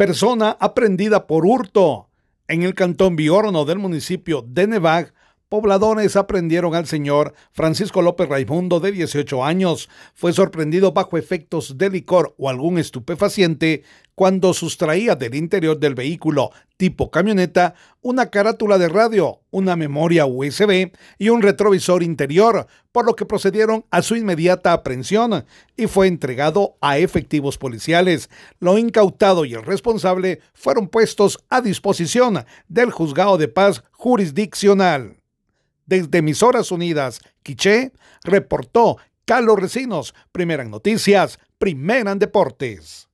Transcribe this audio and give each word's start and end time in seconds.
Persona 0.00 0.56
aprendida 0.58 1.26
por 1.26 1.44
hurto. 1.44 2.08
En 2.48 2.62
el 2.62 2.74
cantón 2.74 3.16
Biorno 3.16 3.66
del 3.66 3.78
municipio 3.78 4.40
de 4.40 4.66
Nevag, 4.66 5.12
pobladores 5.50 6.14
aprendieron 6.14 6.74
al 6.76 6.86
señor 6.86 7.34
Francisco 7.50 8.00
López 8.00 8.28
Raimundo, 8.28 8.78
de 8.78 8.92
18 8.92 9.44
años. 9.44 9.90
Fue 10.14 10.32
sorprendido 10.32 10.92
bajo 10.92 11.18
efectos 11.18 11.76
de 11.76 11.90
licor 11.90 12.34
o 12.38 12.48
algún 12.48 12.78
estupefaciente 12.78 13.82
cuando 14.14 14.54
sustraía 14.54 15.16
del 15.16 15.34
interior 15.34 15.78
del 15.78 15.94
vehículo 15.94 16.52
tipo 16.76 17.10
camioneta 17.10 17.74
una 18.00 18.30
carátula 18.30 18.78
de 18.78 18.88
radio, 18.88 19.40
una 19.50 19.76
memoria 19.76 20.24
USB 20.24 20.92
y 21.18 21.28
un 21.28 21.42
retrovisor 21.42 22.02
interior, 22.02 22.66
por 22.92 23.04
lo 23.04 23.16
que 23.16 23.26
procedieron 23.26 23.84
a 23.90 24.02
su 24.02 24.16
inmediata 24.16 24.72
aprehensión 24.72 25.44
y 25.76 25.88
fue 25.88 26.06
entregado 26.06 26.76
a 26.80 26.98
efectivos 26.98 27.58
policiales. 27.58 28.30
Lo 28.60 28.78
incautado 28.78 29.44
y 29.44 29.54
el 29.54 29.64
responsable 29.64 30.40
fueron 30.54 30.88
puestos 30.88 31.44
a 31.50 31.60
disposición 31.60 32.44
del 32.68 32.92
juzgado 32.92 33.36
de 33.36 33.48
paz 33.48 33.82
jurisdiccional. 33.90 35.19
Desde 35.90 36.18
Emisoras 36.18 36.70
Unidas, 36.70 37.20
Quiché, 37.42 37.90
reportó 38.22 38.98
Carlos 39.24 39.58
Recinos, 39.58 40.14
Primera 40.30 40.62
en 40.62 40.70
Noticias, 40.70 41.40
Primera 41.58 42.12
en 42.12 42.20
Deportes. 42.20 43.08